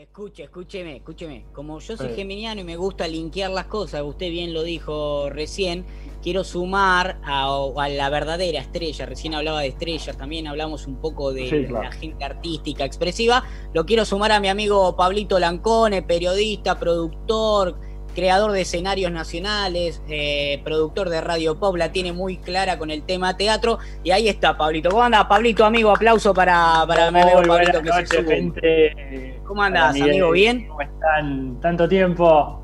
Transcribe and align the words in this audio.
Escuche, 0.00 0.44
escúcheme, 0.44 0.96
escúcheme. 0.96 1.44
Como 1.52 1.78
yo 1.78 1.94
soy 1.94 2.14
geminiano 2.14 2.62
y 2.62 2.64
me 2.64 2.76
gusta 2.76 3.06
linkear 3.06 3.50
las 3.50 3.66
cosas, 3.66 4.00
usted 4.02 4.30
bien 4.30 4.54
lo 4.54 4.62
dijo 4.62 5.28
recién, 5.28 5.84
quiero 6.22 6.42
sumar 6.42 7.20
a, 7.22 7.68
la 7.90 8.08
verdadera 8.08 8.60
estrella. 8.60 9.04
Recién 9.04 9.34
hablaba 9.34 9.60
de 9.60 9.66
estrellas, 9.66 10.16
también 10.16 10.46
hablamos 10.46 10.86
un 10.86 10.96
poco 10.96 11.34
de 11.34 11.68
la 11.70 11.92
gente 11.92 12.24
artística, 12.24 12.86
expresiva. 12.86 13.44
Lo 13.74 13.84
quiero 13.84 14.06
sumar 14.06 14.32
a 14.32 14.40
mi 14.40 14.48
amigo 14.48 14.96
Pablito 14.96 15.38
Lancone, 15.38 16.00
periodista, 16.00 16.78
productor, 16.78 17.78
creador 18.14 18.52
de 18.52 18.62
escenarios 18.62 19.10
nacionales, 19.12 20.02
eh, 20.08 20.60
productor 20.64 21.08
de 21.08 21.20
Radio 21.20 21.58
Pop, 21.58 21.76
la 21.76 21.92
tiene 21.92 22.12
muy 22.12 22.36
clara 22.36 22.78
con 22.78 22.90
el 22.90 23.02
tema 23.02 23.36
teatro. 23.36 23.78
Y 24.04 24.10
ahí 24.10 24.28
está, 24.28 24.56
Pablito. 24.56 24.90
¿Cómo 24.90 25.02
anda, 25.02 25.26
Pablito, 25.28 25.64
amigo? 25.64 25.90
Aplauso 25.90 26.34
para, 26.34 26.84
para 26.86 27.10
mi 27.10 27.20
amigo 27.20 27.42
Pablito 27.42 27.82
que 27.82 28.06
se 28.06 28.24
gente, 28.24 29.40
¿Cómo 29.44 29.62
andás, 29.62 30.00
amigo? 30.00 30.30
¿Bien? 30.30 30.68
¿Cómo 30.68 30.80
están? 30.80 31.60
Tanto 31.60 31.88
tiempo. 31.88 32.62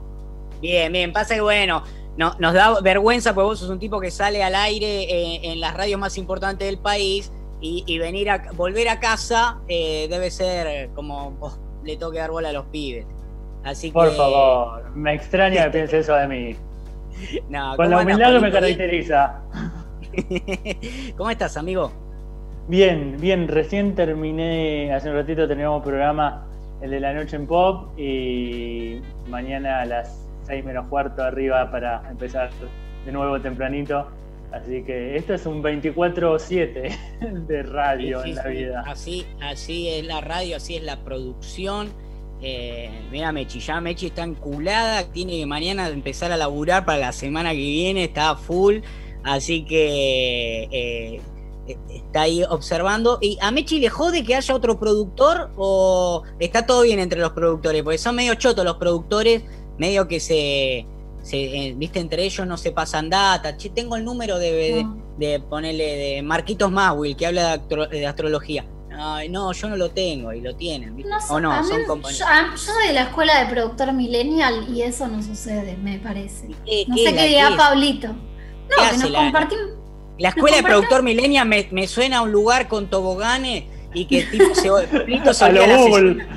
Bien, 0.60 0.92
bien. 0.92 1.12
Pasa 1.12 1.34
que, 1.34 1.40
bueno, 1.40 1.82
no, 2.16 2.34
nos 2.38 2.54
da 2.54 2.80
vergüenza 2.80 3.34
porque 3.34 3.46
vos 3.46 3.58
sos 3.58 3.70
un 3.70 3.78
tipo 3.78 4.00
que 4.00 4.10
sale 4.10 4.42
al 4.42 4.54
aire 4.54 5.02
eh, 5.02 5.40
en 5.52 5.60
las 5.60 5.74
radios 5.74 6.00
más 6.00 6.16
importantes 6.16 6.66
del 6.66 6.78
país 6.78 7.32
y, 7.60 7.98
venir 7.98 8.30
a 8.30 8.52
volver 8.52 8.88
a 8.88 9.00
casa 9.00 9.58
eh, 9.66 10.06
debe 10.08 10.30
ser 10.30 10.90
como 10.94 11.36
le 11.84 11.96
toque 11.96 12.18
dar 12.18 12.30
bola 12.30 12.50
a 12.50 12.52
los 12.52 12.66
pibes. 12.66 13.06
Por 13.92 14.12
favor, 14.12 14.90
me 14.94 15.14
extraña 15.14 15.64
que 15.64 15.70
piense 15.70 15.98
eso 15.98 16.14
de 16.14 16.28
mí. 16.28 16.56
Con 17.76 17.90
la 17.90 18.00
humildad 18.00 18.34
que 18.34 18.40
me 18.40 18.52
caracteriza. 18.52 19.40
¿Cómo 21.16 21.30
estás, 21.30 21.56
amigo? 21.56 21.92
Bien, 22.68 23.16
bien. 23.18 23.48
Recién 23.48 23.94
terminé, 23.94 24.92
hace 24.92 25.10
un 25.10 25.16
ratito 25.16 25.48
teníamos 25.48 25.82
programa, 25.82 26.46
el 26.80 26.90
de 26.90 27.00
la 27.00 27.12
noche 27.12 27.36
en 27.36 27.46
pop, 27.46 27.98
y 27.98 29.00
mañana 29.28 29.80
a 29.80 29.84
las 29.84 30.28
6 30.44 30.64
menos 30.64 30.86
cuarto 30.86 31.22
arriba 31.22 31.70
para 31.70 32.08
empezar 32.08 32.50
de 33.04 33.12
nuevo 33.12 33.40
tempranito. 33.40 34.06
Así 34.52 34.84
que 34.84 35.16
esto 35.16 35.34
es 35.34 35.44
un 35.44 35.62
24-7 35.62 37.46
de 37.46 37.62
radio 37.64 38.24
en 38.24 38.34
la 38.36 38.44
vida. 38.44 38.84
Así, 38.86 39.26
así 39.42 39.88
es 39.88 40.06
la 40.06 40.20
radio, 40.20 40.56
así 40.56 40.76
es 40.76 40.84
la 40.84 41.02
producción 41.04 41.88
eh, 42.42 42.90
mira 43.10 43.32
Mechi, 43.32 43.60
ya 43.60 43.80
Mechi 43.80 44.06
está 44.06 44.24
enculada, 44.24 45.04
tiene 45.04 45.38
que 45.38 45.46
mañana 45.46 45.88
empezar 45.88 46.32
a 46.32 46.36
laburar 46.36 46.84
para 46.84 46.98
la 46.98 47.12
semana 47.12 47.50
que 47.52 47.56
viene, 47.56 48.04
está 48.04 48.36
full, 48.36 48.80
así 49.24 49.64
que 49.64 50.64
eh, 50.70 51.20
eh, 51.66 51.76
está 51.88 52.22
ahí 52.22 52.42
observando. 52.44 53.18
¿Y 53.22 53.38
a 53.40 53.50
Mechi 53.50 53.80
le 53.80 53.88
jode 53.88 54.22
que 54.22 54.34
haya 54.34 54.54
otro 54.54 54.78
productor 54.78 55.50
o 55.56 56.24
está 56.38 56.66
todo 56.66 56.82
bien 56.82 56.98
entre 56.98 57.20
los 57.20 57.32
productores? 57.32 57.82
Porque 57.82 57.98
son 57.98 58.16
medio 58.16 58.34
chotos 58.34 58.64
los 58.64 58.76
productores, 58.76 59.42
medio 59.78 60.06
que 60.06 60.20
se, 60.20 60.86
viste, 61.76 62.00
entre 62.00 62.24
ellos 62.24 62.46
no 62.46 62.58
se 62.58 62.70
pasan 62.70 63.08
data. 63.08 63.56
tengo 63.74 63.96
el 63.96 64.04
número 64.04 64.38
de, 64.38 64.86
de, 65.18 65.40
ponerle 65.40 65.96
de 65.96 66.22
Marquitos 66.22 66.70
Mawil, 66.70 67.16
que 67.16 67.26
habla 67.26 67.56
de 67.56 68.06
astrología 68.06 68.66
Ay, 68.98 69.28
no, 69.28 69.52
yo 69.52 69.68
no 69.68 69.76
lo 69.76 69.90
tengo 69.90 70.32
y 70.32 70.40
lo 70.40 70.54
tienen. 70.56 70.96
No, 70.96 71.18
o 71.28 71.40
no, 71.40 71.64
son 71.66 71.84
compañeros. 71.84 72.26
Yo, 72.28 72.56
soy 72.56 72.88
de 72.88 72.94
la 72.94 73.02
escuela 73.02 73.44
de 73.44 73.50
productor 73.50 73.92
millennial 73.92 74.66
y 74.74 74.82
eso 74.82 75.06
no 75.08 75.22
sucede, 75.22 75.76
me 75.76 75.98
parece. 75.98 76.48
no 76.48 76.96
sé 76.96 77.14
qué 77.14 77.28
dirá 77.28 77.56
Pablito. 77.56 78.08
No, 78.08 78.90
que 78.90 78.98
nos 78.98 79.10
la, 79.10 79.18
compartimos. 79.18 79.66
La 80.18 80.28
escuela 80.30 80.56
de 80.56 80.62
productor 80.62 81.02
millennial 81.02 81.46
me, 81.46 81.68
me, 81.70 81.86
suena 81.86 82.18
a 82.18 82.22
un 82.22 82.32
lugar 82.32 82.68
con 82.68 82.88
toboganes 82.88 83.64
y 83.92 84.06
que 84.06 84.22
tipo 84.24 84.54
se, 84.54 84.70
Pablito 84.70 85.34
se 85.34 85.44
olvida 85.48 85.66
la 85.66 85.78
sesión, 85.78 86.28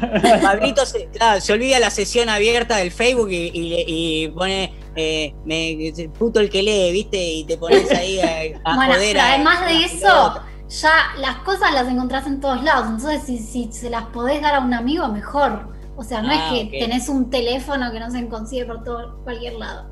Pablito 0.41 0.85
se, 0.85 1.07
claro, 1.07 1.41
se, 1.41 1.53
olvida 1.53 1.79
la 1.79 1.89
sesión 1.89 2.29
abierta 2.29 2.77
del 2.77 2.91
Facebook 2.91 3.31
y, 3.31 3.51
y, 3.53 4.27
pone 4.29 4.73
eh, 4.95 5.33
me, 5.45 5.93
puto 6.17 6.39
el 6.39 6.49
que 6.49 6.61
lee, 6.61 6.91
¿viste? 6.91 7.17
Y 7.17 7.43
te 7.45 7.57
pones 7.57 7.89
ahí 7.91 8.19
a, 8.19 8.59
a 8.69 8.75
bueno, 8.75 8.93
además 8.93 9.65
de 9.65 9.85
eso 9.85 10.41
ya 10.69 10.91
las 11.17 11.37
cosas 11.37 11.73
las 11.73 11.87
encontrás 11.87 12.27
en 12.27 12.39
todos 12.39 12.63
lados. 12.63 12.87
Entonces, 12.87 13.23
si, 13.23 13.39
si 13.39 13.71
se 13.71 13.89
las 13.89 14.05
podés 14.05 14.41
dar 14.41 14.55
a 14.55 14.59
un 14.59 14.73
amigo, 14.73 15.07
mejor. 15.07 15.67
O 15.95 16.03
sea, 16.03 16.21
no 16.21 16.31
es 16.31 16.39
ah, 16.41 16.49
que 16.51 16.79
tenés 16.79 17.09
un 17.09 17.29
teléfono 17.29 17.91
que 17.91 17.99
no 17.99 18.09
se 18.09 18.25
consigue 18.29 18.65
por 18.65 18.83
todo, 18.83 19.17
cualquier 19.23 19.55
lado. 19.55 19.89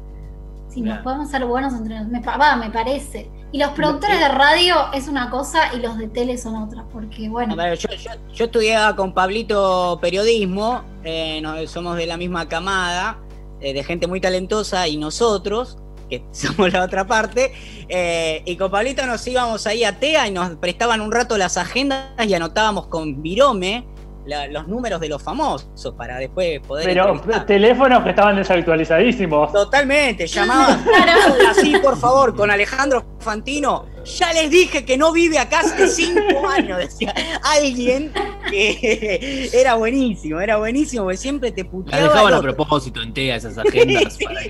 Si 0.69 0.81
nos 0.81 0.99
podemos 0.99 1.29
ser 1.29 1.43
buenos 1.45 1.73
entre 1.73 1.95
nosotros. 1.95 2.23
Me, 2.37 2.65
me 2.65 2.71
parece. 2.71 3.29
Y 3.51 3.59
los 3.59 3.71
productores 3.71 4.19
de 4.19 4.27
radio 4.27 4.75
es 4.93 5.07
una 5.07 5.29
cosa 5.29 5.73
y 5.73 5.79
los 5.79 5.97
de 5.97 6.07
tele 6.07 6.37
son 6.37 6.55
otras, 6.55 6.85
porque 6.91 7.29
bueno. 7.29 7.55
yo, 7.75 7.89
yo, 8.33 8.45
estudiaba 8.45 8.95
con 8.95 9.13
Pablito 9.13 9.97
periodismo, 10.01 10.83
eh, 11.03 11.41
somos 11.67 11.95
de 11.95 12.05
la 12.05 12.17
misma 12.17 12.47
camada, 12.47 13.17
eh, 13.61 13.73
de 13.73 13.83
gente 13.83 14.05
muy 14.05 14.19
talentosa, 14.19 14.87
y 14.87 14.97
nosotros, 14.97 15.77
que 16.09 16.23
somos 16.31 16.71
la 16.71 16.83
otra 16.83 17.05
parte, 17.05 17.53
eh, 17.89 18.41
y 18.45 18.55
con 18.55 18.71
Pablito 18.71 19.05
nos 19.05 19.25
íbamos 19.27 19.67
ahí 19.67 19.83
a 19.83 19.99
TEA 19.99 20.27
y 20.27 20.31
nos 20.31 20.55
prestaban 20.57 21.01
un 21.01 21.11
rato 21.11 21.37
las 21.37 21.57
agendas 21.57 22.09
y 22.25 22.33
anotábamos 22.33 22.87
con 22.87 23.21
Virome 23.21 23.85
los 24.49 24.67
números 24.67 24.99
de 24.99 25.09
los 25.09 25.21
famosos 25.21 25.93
para 25.97 26.17
después 26.17 26.59
poder. 26.61 26.85
Pero 26.85 27.21
teléfonos 27.45 28.03
que 28.03 28.09
estaban 28.09 28.35
desactualizadísimos. 28.35 29.51
Totalmente, 29.53 30.27
llamaban 30.27 30.85
así, 31.49 31.77
por 31.77 31.97
favor, 31.97 32.35
con 32.35 32.51
Alejandro 32.51 33.05
Fantino. 33.19 33.85
Ya 34.03 34.31
les 34.33 34.49
dije 34.49 34.85
que 34.85 34.97
no 34.97 35.11
vive 35.11 35.39
acá 35.39 35.59
hace 35.61 35.87
cinco 35.87 36.47
años, 36.49 36.77
decía 36.77 37.13
alguien 37.43 38.11
que 38.49 39.49
era 39.53 39.75
buenísimo, 39.75 40.39
era 40.39 40.57
buenísimo, 40.57 41.03
porque 41.03 41.17
siempre 41.17 41.51
te 41.51 41.65
puteaba. 41.65 42.01
La 42.01 42.09
dejaban 42.09 42.33
a 42.33 42.41
propósito 42.41 43.01
en 43.01 43.13
TEA 43.13 43.35
esas 43.35 43.57
agendas. 43.57 44.17
para, 44.17 44.41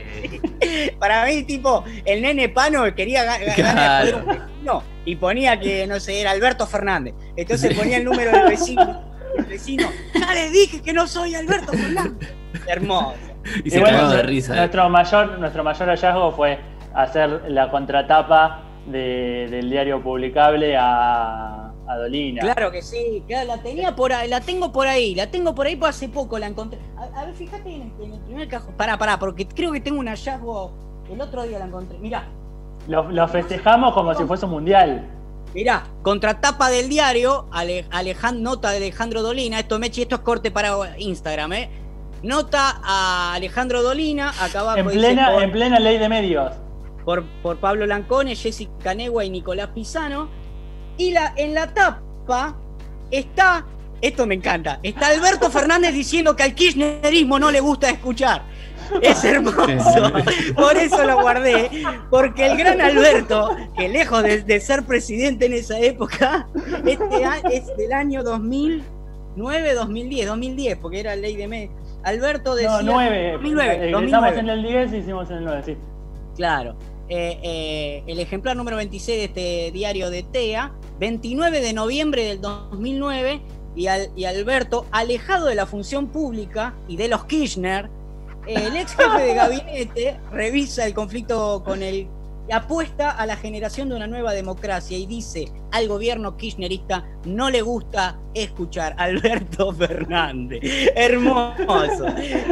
mí, 1.28 1.44
tipo, 1.44 1.83
el 2.05 2.22
nene 2.22 2.50
Pano 2.50 2.83
quería 2.95 3.23
ganar 3.23 4.47
no, 4.63 4.83
y 5.05 5.16
ponía 5.16 5.59
que, 5.59 5.88
no 5.88 6.00
sé, 6.00 6.22
era 6.22 6.31
Alberto 6.31 6.67
Fernández. 6.67 7.13
Entonces 7.35 7.78
ponía 7.78 7.97
el 7.97 8.03
número 8.03 8.31
del 8.31 8.50
vecino 8.50 9.07
vecino, 9.50 9.89
ya 10.13 10.33
les 10.33 10.51
dije 10.51 10.81
que 10.81 10.94
no 10.94 11.07
soy 11.07 11.35
Alberto 11.35 11.73
Fernández. 11.73 12.29
Hermoso. 12.67 13.16
Y, 13.63 13.69
se 13.69 13.79
bueno, 13.79 14.09
de 14.09 14.23
risa. 14.23 14.53
¿eh? 14.53 14.57
Nuestro, 14.57 14.89
mayor, 14.89 15.39
nuestro 15.39 15.63
mayor 15.63 15.88
hallazgo 15.89 16.31
fue 16.33 16.59
hacer 16.94 17.29
la 17.47 17.69
contratapa 17.69 18.63
del 18.88 19.69
diario 19.69 20.01
publicable 20.01 20.75
a, 20.77 21.66
a, 21.87 21.97
Dolina. 21.97 22.41
Claro 22.41 22.71
que 22.71 22.81
sí, 22.81 23.23
la 23.27 23.57
tenía 23.61 23.95
por 23.95 24.13
ahí, 24.13 24.29
la 24.29 24.41
tengo 24.41 24.71
por 24.71 24.87
ahí, 24.87 25.15
la 25.15 25.31
tengo 25.31 25.55
por 25.55 25.67
ahí, 25.67 25.75
por 25.75 25.89
hace 25.89 26.09
poco 26.09 26.37
la 26.37 26.47
encontré. 26.47 26.79
A, 27.15 27.25
ver, 27.25 27.33
fíjate 27.33 27.69
en 27.69 27.81
el, 27.83 28.19
primer 28.19 28.47
cajón. 28.47 28.73
Pará, 28.75 28.97
pará, 28.97 29.17
porque 29.19 29.47
creo 29.47 29.71
que 29.71 29.81
tengo 29.81 29.99
un 29.99 30.07
hallazgo. 30.07 30.71
El 31.09 31.21
otro 31.21 31.43
día 31.43 31.59
la 31.59 31.65
encontré. 31.65 31.97
Mirá. 31.99 32.27
Lo, 32.87 33.09
lo 33.11 33.27
festejamos 33.27 33.93
como 33.93 34.13
si 34.13 34.23
fuese 34.23 34.45
un 34.45 34.51
mundial. 34.51 35.07
Mirá, 35.53 35.87
contratapa 36.03 36.69
del 36.69 36.89
diario, 36.89 37.47
nota 38.35 38.71
de 38.71 38.77
Alejandro 38.77 39.21
Dolina, 39.21 39.59
esto 39.59 39.79
Mechi, 39.79 40.01
esto 40.03 40.15
es 40.15 40.21
corte 40.21 40.51
para 40.51 40.97
Instagram, 40.97 41.53
¿eh? 41.53 41.69
Nota 42.23 42.79
a 42.83 43.33
Alejandro 43.33 43.81
Dolina, 43.81 44.33
acá 44.41 44.75
En 44.75 44.87
plena, 44.87 45.43
en 45.43 45.51
plena 45.51 45.79
ley 45.79 45.97
de 45.97 46.09
medios. 46.09 46.51
Por, 47.05 47.23
por 47.41 47.57
Pablo 47.57 47.85
Lancone, 47.85 48.35
Jessica 48.35 48.93
Negua 48.93 49.23
y 49.23 49.29
Nicolás 49.29 49.69
Pisano. 49.69 50.29
Y 50.97 51.11
la, 51.11 51.33
en 51.37 51.53
la 51.53 51.73
tapa 51.73 52.55
está, 53.11 53.65
esto 54.01 54.25
me 54.25 54.35
encanta, 54.35 54.79
está 54.83 55.07
Alberto 55.07 55.49
Fernández 55.51 55.93
diciendo 55.93 56.35
que 56.35 56.43
al 56.43 56.55
kirchnerismo 56.55 57.39
no 57.39 57.51
le 57.51 57.59
gusta 57.59 57.89
escuchar. 57.89 58.43
Es 59.01 59.23
hermoso. 59.23 59.65
Por 60.55 60.77
eso 60.77 61.03
lo 61.05 61.21
guardé. 61.21 61.69
Porque 62.09 62.45
el 62.45 62.57
gran 62.57 62.81
Alberto, 62.81 63.55
que 63.75 63.89
lejos 63.89 64.23
de, 64.23 64.59
ser 64.59 64.83
presidente 64.83 65.45
en 65.47 65.53
esa 65.53 65.79
época, 65.79 66.47
este 66.85 67.23
es 67.51 67.77
del 67.77 67.93
año 67.93 68.23
2009, 68.23 69.73
2010, 69.73 70.27
2010, 70.27 70.77
porque 70.77 70.99
era 70.99 71.15
ley 71.15 71.35
de 71.35 71.47
mes. 71.47 71.69
Alberto 72.03 72.55
decía. 72.55 72.81
No, 72.81 72.93
9. 72.93 73.31
2009. 73.33 74.05
Estamos 74.05 74.38
en 74.38 74.50
el 74.50 74.63
10 74.63 74.93
y 74.93 74.97
hicimos 74.97 75.29
en 75.29 75.38
el 75.38 75.45
9, 75.45 75.61
sí. 75.65 75.77
Claro. 76.35 76.75
Eh, 77.09 77.39
eh, 77.41 78.03
el 78.07 78.19
ejemplar 78.19 78.55
número 78.55 78.77
26 78.77 79.17
de 79.17 79.25
este 79.25 79.71
diario 79.71 80.09
de 80.09 80.23
TEA, 80.23 80.71
29 80.99 81.61
de 81.61 81.73
noviembre 81.73 82.23
del 82.23 82.41
2009, 82.41 83.41
y, 83.75 83.88
y 84.15 84.25
Alberto, 84.25 84.85
alejado 84.91 85.45
de 85.45 85.55
la 85.55 85.65
función 85.65 86.07
pública 86.07 86.73
y 86.88 86.97
de 86.97 87.07
los 87.07 87.25
Kirchner, 87.25 87.89
el 88.47 88.75
ex 88.75 88.95
jefe 88.95 89.23
de 89.23 89.33
gabinete 89.33 90.19
revisa 90.31 90.85
el 90.85 90.94
conflicto 90.94 91.61
con 91.65 91.83
el 91.83 92.07
apuesta 92.51 93.11
a 93.11 93.25
la 93.25 93.35
generación 93.35 93.89
de 93.89 93.95
una 93.95 94.07
nueva 94.07 94.31
democracia 94.31 94.97
y 94.97 95.05
dice 95.05 95.51
al 95.71 95.88
gobierno 95.89 96.38
kirchnerista 96.38 97.05
no 97.25 97.50
le 97.50 97.61
gusta 97.61 98.17
escuchar 98.33 98.95
a 98.97 99.03
Alberto 99.03 99.73
Fernández. 99.73 100.61
Hermoso. 100.95 102.05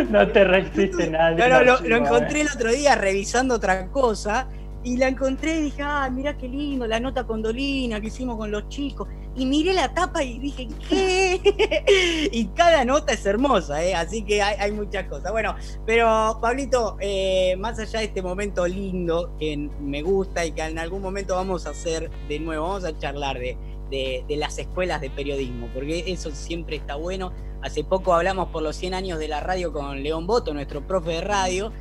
No 0.09 0.27
te 0.27 0.43
resiste 0.43 1.09
nadie. 1.09 1.47
No, 1.47 1.63
lo, 1.63 1.95
encontré 1.95 2.41
el 2.41 2.49
otro 2.49 2.71
día 2.71 2.95
revisando 2.95 3.55
otra 3.55 3.87
cosa 3.87 4.49
y 4.85 4.97
la 4.97 5.07
encontré 5.07 5.57
y 5.57 5.61
dije, 5.63 5.81
ah, 5.81 6.07
mirá 6.11 6.37
qué 6.37 6.47
lindo, 6.47 6.85
la 6.85 6.99
nota 6.99 7.25
con 7.25 7.41
Dolina 7.41 7.99
que 7.99 8.07
hicimos 8.07 8.37
con 8.37 8.51
los 8.51 8.69
chicos. 8.69 9.07
y 9.35 9.45
miré 9.47 9.73
la 9.73 9.91
tapa 9.93 10.23
y 10.23 10.37
dije, 10.37 10.67
¿qué? 10.87 12.29
y 12.31 12.45
cada 12.49 12.85
nota 12.85 13.13
es 13.13 13.25
hermosa, 13.25 13.83
¿eh? 13.83 13.95
así 13.95 14.21
que 14.21 14.43
hay, 14.43 14.71
muchas 14.71 15.07
cosas. 15.07 15.31
Bueno, 15.31 15.55
pero 15.87 16.37
Pablito, 16.39 16.97
eh, 16.99 17.55
más 17.57 17.79
allá 17.79 17.99
de 17.99 18.05
este 18.05 18.21
momento 18.21 18.67
lindo 18.67 19.35
que 19.39 19.57
me 19.57 20.03
gusta 20.03 20.45
y 20.45 20.51
que 20.51 20.61
en 20.61 20.77
algún 20.77 21.01
momento 21.01 21.35
vamos 21.35 21.65
a 21.65 21.71
hacer 21.71 22.11
de 22.29 22.39
nuevo, 22.39 22.67
vamos 22.67 22.85
a 22.85 22.97
charlar 22.97 23.39
de, 23.39 23.57
de, 23.89 24.35
las 24.37 24.57
escuelas 24.59 25.01
de 25.01 25.09
periodismo, 25.09 25.67
porque 25.73 26.03
eso 26.07 26.29
siempre 26.29 26.75
está 26.75 26.95
bueno. 26.95 27.33
Hace 27.63 27.83
poco 27.83 28.13
hablamos 28.13 28.49
por 28.49 28.61
los 28.61 28.75
100 28.75 28.93
años 28.93 29.17
de 29.17 29.27
la 29.27 29.39
radio 29.39 29.73
con 29.73 30.03
León 30.03 30.27
Boto, 30.27 30.53
nuestro 30.53 30.85
profe 30.85 31.13
de 31.13 31.21
radio, 31.21 31.71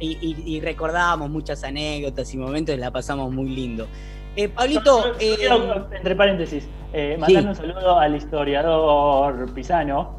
y, 0.00 0.60
recordábamos 0.60 1.30
muchas 1.30 1.62
anécdotas 1.62 2.32
y 2.32 2.38
momentos 2.38 2.74
y 2.74 2.78
la 2.78 2.90
pasamos 2.90 3.32
muy 3.32 3.50
lindo. 3.50 3.86
Eh, 4.36 4.48
Pablito. 4.48 5.12
Eh, 5.18 5.36
entre 5.92 6.16
paréntesis, 6.16 6.66
eh, 6.92 7.18
un 7.18 7.54
saludo 7.54 7.98
al 7.98 8.16
historiador 8.16 9.52
Pisano. 9.52 10.18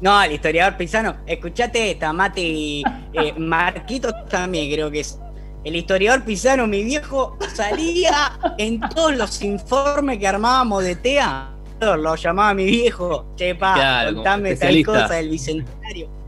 No, 0.00 0.16
al 0.16 0.32
historiador 0.32 0.76
Pisano. 0.76 1.16
Escuchate 1.26 1.90
esta, 1.90 2.12
Mate 2.12 2.40
eh, 2.80 2.84
Marquito 3.38 4.12
también 4.28 4.72
creo 4.72 4.90
que 4.90 5.00
es. 5.00 5.20
El 5.62 5.76
historiador 5.76 6.24
Pisano, 6.24 6.66
mi 6.66 6.82
viejo, 6.82 7.36
salía 7.52 8.38
en 8.56 8.80
todos 8.80 9.14
los 9.14 9.42
informes 9.42 10.18
que 10.18 10.26
armábamos 10.26 10.84
de 10.84 10.96
TEA. 10.96 11.50
Lo 11.80 12.14
llamaba 12.14 12.54
mi 12.54 12.64
viejo. 12.64 13.26
Chepa, 13.36 14.06
contame 14.14 14.56
tal 14.56 14.84
cosa 14.84 15.14
del 15.14 15.28
bicentenario. 15.28 16.19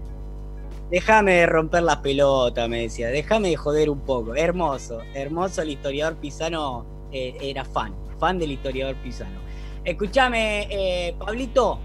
Déjame 0.92 1.46
romper 1.46 1.84
las 1.84 1.96
pelotas, 1.96 2.68
me 2.68 2.82
decía. 2.82 3.08
Déjame 3.08 3.48
de 3.48 3.56
joder 3.56 3.88
un 3.88 4.00
poco. 4.00 4.34
Hermoso, 4.34 5.00
hermoso 5.14 5.62
el 5.62 5.70
historiador 5.70 6.16
Pisano 6.18 6.84
eh, 7.10 7.34
era 7.40 7.64
fan, 7.64 7.94
fan 8.20 8.38
del 8.38 8.52
historiador 8.52 8.94
Pisano. 8.96 9.40
Escúchame, 9.84 10.68
eh, 10.70 11.14
Pablito, 11.18 11.78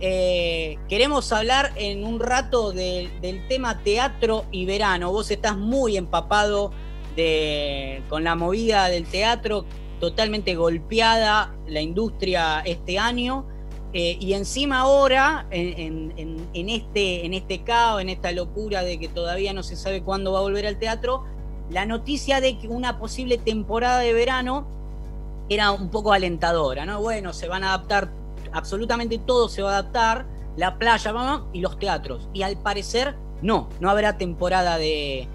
eh, 0.00 0.76
queremos 0.88 1.32
hablar 1.32 1.70
en 1.76 2.02
un 2.04 2.18
rato 2.18 2.72
del 2.72 3.46
tema 3.46 3.80
teatro 3.84 4.44
y 4.50 4.66
verano. 4.66 5.12
Vos 5.12 5.30
estás 5.30 5.56
muy 5.56 5.96
empapado 5.96 6.72
de, 7.14 8.02
con 8.08 8.24
la 8.24 8.34
movida 8.34 8.88
del 8.88 9.06
teatro, 9.06 9.66
totalmente 10.00 10.56
golpeada 10.56 11.54
la 11.68 11.80
industria 11.80 12.62
este 12.64 12.98
año. 12.98 13.46
Y 13.92 14.32
encima 14.34 14.80
ahora, 14.80 15.46
en, 15.50 16.12
este, 16.54 17.24
en 17.24 17.34
este 17.34 17.62
caos, 17.62 18.02
en 18.02 18.08
esta 18.08 18.32
locura 18.32 18.82
de 18.82 18.98
que 18.98 19.08
todavía 19.08 19.52
no 19.52 19.62
se 19.62 19.76
sabe 19.76 20.02
cuándo 20.02 20.32
va 20.32 20.40
a 20.40 20.42
volver 20.42 20.66
al 20.66 20.78
teatro, 20.78 21.24
la 21.70 21.86
noticia 21.86 22.40
de 22.40 22.58
que 22.58 22.68
una 22.68 22.98
posible 22.98 23.38
temporada 23.38 24.00
de 24.00 24.12
verano 24.12 24.66
era 25.48 25.70
un 25.70 25.90
poco 25.90 26.12
alentadora, 26.12 26.84
¿no? 26.86 27.00
Bueno, 27.00 27.32
se 27.32 27.48
van 27.48 27.64
a 27.64 27.74
adaptar, 27.74 28.10
absolutamente 28.52 29.18
todo 29.18 29.48
se 29.48 29.62
va 29.62 29.70
a 29.70 29.78
adaptar, 29.78 30.26
la 30.56 30.76
playa, 30.76 31.12
vamos, 31.12 31.46
y 31.52 31.60
los 31.60 31.78
teatros. 31.78 32.28
Y 32.32 32.42
al 32.42 32.56
parecer, 32.58 33.14
no, 33.42 33.68
no 33.80 33.90
habrá 33.90 34.18
temporada 34.18 34.76
de, 34.76 35.28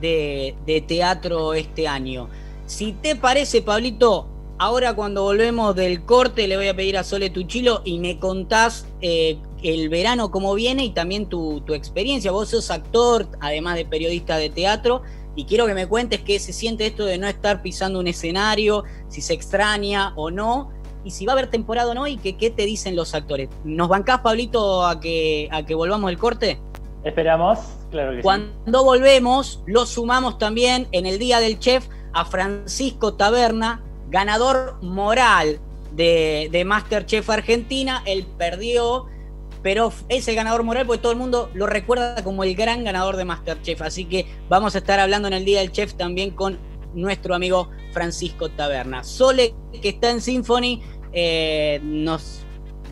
de, 0.00 0.84
teatro 0.86 1.54
este 1.54 1.86
año. 1.86 2.28
Si 2.66 2.92
te 2.92 3.16
parece, 3.16 3.62
Pablito, 3.62 4.26
ahora 4.58 4.94
cuando 4.94 5.22
volvemos 5.22 5.74
del 5.74 6.04
corte 6.04 6.48
le 6.48 6.56
voy 6.56 6.68
a 6.68 6.74
pedir 6.74 6.96
a 6.96 7.04
Sole 7.04 7.30
Tuchilo 7.30 7.82
y 7.84 7.98
me 7.98 8.18
contás 8.18 8.86
eh, 9.00 9.38
el 9.62 9.88
verano 9.88 10.30
cómo 10.30 10.54
viene 10.54 10.84
y 10.84 10.90
también 10.90 11.26
tu, 11.26 11.60
tu 11.62 11.74
experiencia. 11.74 12.30
Vos 12.30 12.50
sos 12.50 12.70
actor, 12.70 13.26
además 13.40 13.76
de 13.76 13.84
periodista 13.84 14.36
de 14.36 14.50
teatro 14.50 15.02
y 15.36 15.44
quiero 15.44 15.66
que 15.66 15.74
me 15.74 15.86
cuentes 15.86 16.20
qué 16.20 16.38
se 16.38 16.52
siente 16.52 16.86
esto 16.86 17.04
de 17.04 17.18
no 17.18 17.26
estar 17.26 17.62
pisando 17.62 17.98
un 17.98 18.06
escenario, 18.06 18.84
si 19.08 19.20
se 19.20 19.34
extraña 19.34 20.12
o 20.16 20.30
no, 20.30 20.70
y 21.04 21.10
si 21.10 21.26
va 21.26 21.32
a 21.32 21.34
haber 21.34 21.50
temporada 21.50 21.90
o 21.90 21.94
no, 21.94 22.06
y 22.06 22.16
que, 22.16 22.36
qué 22.36 22.50
te 22.50 22.64
dicen 22.64 22.96
los 22.96 23.14
actores. 23.14 23.48
¿Nos 23.64 23.88
bancás, 23.88 24.20
Pablito, 24.20 24.86
a 24.86 25.00
que, 25.00 25.48
a 25.52 25.64
que 25.64 25.74
volvamos 25.74 26.10
el 26.10 26.18
corte? 26.18 26.58
Esperamos, 27.04 27.58
claro 27.90 28.16
que 28.16 28.22
Cuando 28.22 28.84
volvemos, 28.84 29.62
lo 29.66 29.84
sumamos 29.84 30.38
también 30.38 30.88
en 30.92 31.04
el 31.04 31.18
Día 31.18 31.40
del 31.40 31.58
Chef 31.58 31.86
a 32.12 32.24
Francisco 32.24 33.14
Taberna, 33.14 33.82
ganador 34.08 34.78
moral 34.82 35.60
de, 35.92 36.48
de 36.50 36.64
Masterchef 36.64 37.28
Argentina. 37.30 38.02
Él 38.06 38.26
perdió 38.38 39.08
pero 39.64 39.94
es 40.10 40.28
el 40.28 40.34
ganador 40.34 40.62
moral 40.62 40.86
porque 40.86 41.00
todo 41.00 41.12
el 41.12 41.18
mundo 41.18 41.50
lo 41.54 41.66
recuerda 41.66 42.22
como 42.22 42.44
el 42.44 42.54
gran 42.54 42.84
ganador 42.84 43.16
de 43.16 43.24
Masterchef. 43.24 43.80
Así 43.80 44.04
que 44.04 44.26
vamos 44.50 44.74
a 44.74 44.78
estar 44.78 45.00
hablando 45.00 45.26
en 45.26 45.32
el 45.32 45.46
Día 45.46 45.60
del 45.60 45.72
Chef 45.72 45.94
también 45.94 46.32
con 46.32 46.58
nuestro 46.92 47.34
amigo 47.34 47.70
Francisco 47.92 48.50
Taberna. 48.50 49.02
Sole, 49.02 49.54
que 49.80 49.88
está 49.88 50.10
en 50.10 50.20
Symphony, 50.20 50.82
eh, 51.14 51.80
nos, 51.82 52.43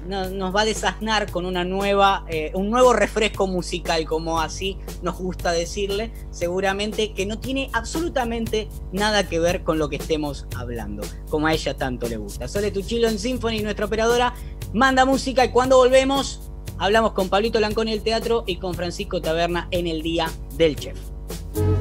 nos 0.06 0.54
va 0.54 0.62
a 0.62 0.64
desasnar 0.64 1.31
con 1.31 1.46
una 1.46 1.64
nueva, 1.64 2.25
eh, 2.28 2.52
un 2.54 2.70
nuevo 2.70 2.93
refresco 2.93 3.46
musical, 3.46 4.04
como 4.06 4.40
así 4.40 4.78
nos 5.02 5.19
gusta 5.19 5.52
decirle, 5.52 6.12
seguramente 6.31 7.12
que 7.12 7.26
no 7.26 7.38
tiene 7.38 7.70
absolutamente 7.72 8.69
nada 8.93 9.28
que 9.28 9.38
ver 9.38 9.62
con 9.62 9.78
lo 9.78 9.88
que 9.88 9.96
estemos 9.96 10.46
hablando, 10.56 11.02
como 11.31 11.46
a 11.46 11.52
ella 11.52 11.76
tanto 11.76 12.08
le 12.08 12.16
gusta. 12.16 12.49
Sole 12.49 12.70
Tuchilo 12.70 13.08
en 13.08 13.19
Symphony, 13.19 13.62
nuestra 13.62 13.87
operadora, 13.87 14.34
manda 14.72 15.04
música 15.04 15.44
y 15.44 15.50
cuando 15.50 15.76
volvemos 15.76 16.52
Hablamos 16.82 17.12
con 17.12 17.28
Pablito 17.28 17.60
Lanconi 17.60 17.93
del 17.93 18.02
teatro 18.02 18.43
y 18.44 18.56
con 18.56 18.75
Francisco 18.75 19.20
Taberna 19.20 19.69
en 19.70 19.87
el 19.87 20.02
Día 20.02 20.28
del 20.56 20.75
Chef. 20.75 20.98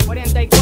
44 0.06 0.61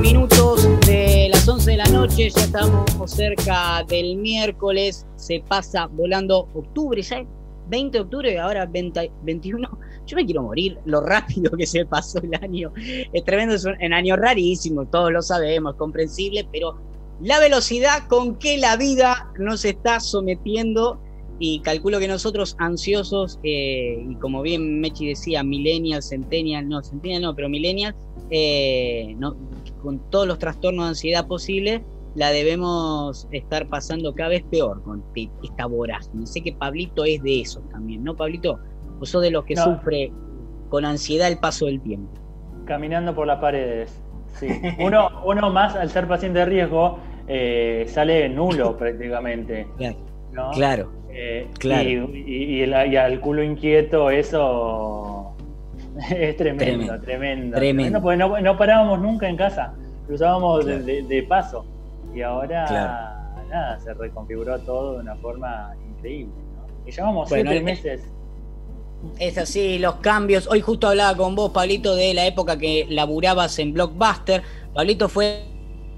minutos 0.00 0.68
de 0.86 1.28
las 1.32 1.48
11 1.48 1.72
de 1.72 1.76
la 1.78 1.84
noche, 1.86 2.30
ya 2.30 2.42
estamos 2.42 2.84
cerca 3.06 3.84
del 3.88 4.16
miércoles, 4.16 5.04
se 5.16 5.42
pasa 5.48 5.86
volando 5.86 6.48
octubre, 6.54 7.02
ya 7.02 7.24
20 7.68 7.98
de 7.98 8.04
octubre, 8.04 8.38
ahora 8.38 8.66
21. 8.66 9.78
Yo 10.06 10.16
me 10.16 10.24
quiero 10.24 10.44
morir, 10.44 10.78
lo 10.84 11.00
rápido 11.00 11.50
que 11.56 11.66
se 11.66 11.84
pasó 11.84 12.20
el 12.22 12.34
año. 12.40 12.72
Es 13.12 13.24
tremendo, 13.24 13.56
es 13.56 13.64
un, 13.64 13.92
año 13.92 14.14
rarísimo, 14.14 14.86
todos 14.86 15.10
lo 15.10 15.22
sabemos, 15.22 15.74
comprensible, 15.74 16.46
pero 16.52 16.76
la 17.20 17.40
velocidad 17.40 18.06
con 18.06 18.36
que 18.36 18.58
la 18.58 18.76
vida 18.76 19.32
nos 19.40 19.64
está 19.64 19.98
sometiendo 19.98 21.00
y 21.40 21.60
calculo 21.60 21.98
que 21.98 22.06
nosotros 22.06 22.54
ansiosos, 22.58 23.40
eh, 23.42 24.06
y 24.08 24.14
como 24.16 24.42
bien 24.42 24.80
Mechi 24.80 25.08
decía, 25.08 25.42
millennials, 25.42 26.10
centennials, 26.10 26.68
no, 26.68 26.82
centennials 26.82 27.22
no, 27.22 27.34
pero 27.34 27.48
millennials, 27.48 27.96
eh, 28.30 29.14
no, 29.18 29.36
con 29.82 29.98
todos 30.10 30.26
los 30.26 30.38
trastornos 30.38 30.84
de 30.84 30.88
ansiedad 30.90 31.26
posibles, 31.26 31.82
la 32.14 32.30
debemos 32.30 33.28
estar 33.30 33.68
pasando 33.68 34.14
cada 34.14 34.30
vez 34.30 34.42
peor 34.50 34.82
con 34.82 35.04
esta 35.42 35.66
vorágine. 35.66 36.26
Sé 36.26 36.42
que 36.42 36.52
Pablito 36.52 37.04
es 37.04 37.22
de 37.22 37.40
esos 37.40 37.68
también, 37.68 38.02
¿no, 38.02 38.16
Pablito? 38.16 38.58
Vos 38.98 39.10
sos 39.10 39.22
de 39.22 39.30
los 39.30 39.44
que 39.44 39.56
sufre 39.56 40.12
con 40.68 40.84
ansiedad 40.84 41.28
el 41.28 41.38
paso 41.38 41.66
del 41.66 41.80
tiempo. 41.80 42.10
Caminando 42.64 43.14
por 43.14 43.26
las 43.26 43.38
paredes, 43.38 44.02
sí. 44.34 44.48
Uno, 44.80 45.10
uno 45.24 45.50
más 45.50 45.76
al 45.76 45.90
ser 45.90 46.08
paciente 46.08 46.40
de 46.40 46.44
riesgo 46.46 46.98
eh, 47.28 47.84
sale 47.88 48.28
nulo 48.28 48.76
prácticamente. 48.78 49.66
Claro. 49.76 50.50
claro. 50.52 50.92
Eh, 51.10 51.48
claro. 51.58 52.10
Y, 52.14 52.62
al 52.72 53.20
culo 53.20 53.42
inquieto, 53.42 54.10
eso 54.10 55.17
es 56.10 56.36
tremendo, 56.36 57.00
tremendo. 57.00 57.56
tremendo. 57.56 58.00
porque 58.00 58.16
no, 58.16 58.56
parábamos 58.56 59.00
nunca 59.00 59.28
en 59.28 59.36
casa, 59.36 59.74
cruzábamos 60.06 60.64
de, 60.64 61.26
paso. 61.28 61.64
Y 62.14 62.22
ahora, 62.22 63.34
nada, 63.48 63.78
se 63.80 63.92
reconfiguró 63.94 64.58
todo 64.60 64.94
de 64.94 65.00
una 65.00 65.16
forma 65.16 65.74
increíble. 65.90 66.32
Y 66.86 66.92
llevamos 66.92 67.28
siete 67.28 67.60
meses. 67.60 68.02
Es 69.18 69.38
así, 69.38 69.78
los 69.78 69.96
cambios. 69.96 70.48
Hoy 70.48 70.60
justo 70.60 70.88
hablaba 70.88 71.16
con 71.16 71.34
vos, 71.34 71.50
Pablito, 71.52 71.94
de 71.94 72.14
la 72.14 72.26
época 72.26 72.58
que 72.58 72.86
laburabas 72.88 73.58
en 73.58 73.72
Blockbuster. 73.72 74.42
Pablito 74.74 75.08
fue 75.08 75.44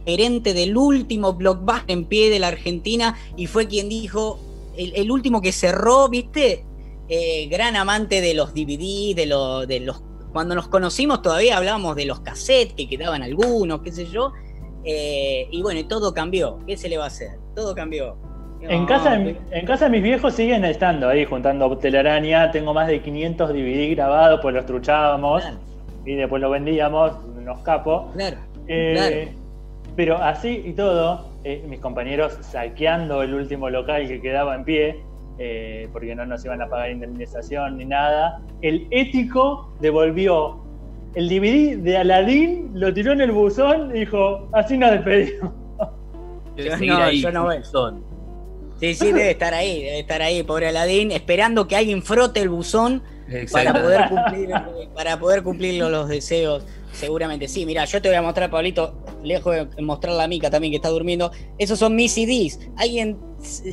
gerente 0.07 0.55
del 0.55 0.77
último 0.77 1.35
Blockbuster 1.35 1.91
en 1.91 2.05
pie 2.05 2.31
de 2.31 2.39
la 2.39 2.49
Argentina 2.49 3.17
y 3.37 3.47
fue 3.47 3.69
quien 3.69 3.89
dijo, 3.89 4.39
el, 4.77 5.11
último 5.11 5.41
que 5.41 5.53
cerró, 5.53 6.09
¿viste? 6.09 6.65
Eh, 7.13 7.49
gran 7.51 7.75
amante 7.75 8.21
de 8.21 8.35
los 8.35 8.55
DVD, 8.55 9.17
de, 9.17 9.67
de 9.67 9.81
los... 9.81 10.03
Cuando 10.33 10.55
nos 10.55 10.69
conocimos 10.69 11.23
todavía 11.23 11.57
hablábamos 11.57 11.97
de 11.97 12.07
los 12.07 12.21
cassettes, 12.21 12.75
que 12.75 12.89
quedaban 12.89 13.25
algunos, 13.25 13.83
qué 13.83 13.91
sé 13.91 14.07
yo. 14.07 14.33
Eh, 14.85 15.49
y 15.51 15.61
bueno, 15.61 15.85
todo 15.89 16.15
cambió. 16.15 16.61
¿Qué 16.69 16.77
se 16.77 16.89
le 16.89 16.97
va 16.99 17.05
a 17.05 17.09
hacer? 17.09 17.31
Todo 17.57 17.75
cambió. 17.75 18.17
En, 18.63 18.87
casa, 18.87 19.15
en 19.17 19.67
casa 19.67 19.89
mis 19.89 20.03
viejos 20.03 20.35
siguen 20.35 20.65
estando 20.65 21.09
ahí 21.09 21.25
juntando 21.25 21.77
telaraña. 21.79 22.53
Tengo 22.53 22.73
más 22.73 22.87
de 22.87 23.03
500 23.03 23.51
DVD 23.51 23.91
grabados, 23.91 24.41
pues 24.41 24.55
los 24.55 24.67
truchábamos 24.67 25.43
y 26.05 26.15
después 26.15 26.41
los 26.41 26.51
vendíamos, 26.51 27.13
unos 27.37 27.59
capos. 27.61 28.13
Claro, 28.15 28.37
eh, 28.69 28.93
claro. 28.95 29.41
Pero 29.97 30.17
así 30.19 30.63
y 30.65 30.73
todo, 30.75 31.27
eh, 31.43 31.65
mis 31.67 31.81
compañeros 31.81 32.39
saqueando 32.41 33.23
el 33.23 33.35
último 33.35 33.69
local 33.69 34.07
que 34.07 34.21
quedaba 34.21 34.55
en 34.55 34.65
pie, 34.65 35.01
eh, 35.43 35.89
porque 35.91 36.15
no 36.15 36.27
nos 36.27 36.45
iban 36.45 36.61
a 36.61 36.69
pagar 36.69 36.91
indemnización 36.91 37.79
ni 37.79 37.87
nada, 37.87 38.43
el 38.61 38.87
ético 38.91 39.73
devolvió 39.81 40.63
el 41.15 41.31
DVD 41.31 41.79
de 41.79 41.97
Aladín, 41.97 42.73
lo 42.75 42.93
tiró 42.93 43.13
en 43.13 43.23
el 43.23 43.33
buzón 43.33 43.97
y 43.97 44.01
dijo, 44.01 44.51
así 44.53 44.77
nos 44.77 44.91
despedimos. 44.91 45.51
no, 46.83 47.11
yo 47.11 47.33
no 47.33 47.45
voy. 47.45 47.57
Sí, 48.81 48.95
sí, 48.95 49.07
debe 49.13 49.31
estar 49.31 49.55
ahí, 49.55 49.83
debe 49.83 50.01
estar 50.01 50.21
ahí, 50.21 50.43
pobre 50.43 50.69
Aladín, 50.69 51.11
esperando 51.11 51.67
que 51.67 51.75
alguien 51.75 52.03
frote 52.03 52.43
el 52.43 52.51
buzón 52.51 53.03
para 53.51 53.73
poder, 53.73 54.09
cumplir, 54.11 54.51
para 54.95 55.19
poder 55.19 55.43
cumplir 55.43 55.83
los 55.83 56.07
deseos. 56.07 56.67
Seguramente, 56.93 57.49
sí, 57.49 57.65
mira, 57.65 57.87
yo 57.87 58.03
te 58.03 58.09
voy 58.09 58.19
a 58.19 58.23
mostrar, 58.23 58.51
Pablito, 58.51 58.95
lejos 59.23 59.55
de 59.55 59.83
mostrar 59.83 60.15
la 60.15 60.29
mica 60.29 60.51
también 60.51 60.73
que 60.73 60.77
está 60.77 60.89
durmiendo. 60.89 61.31
Esos 61.59 61.79
son 61.79 61.97
mis 61.97 62.13
CDs. 62.13 62.61
Alguien, 62.77 63.19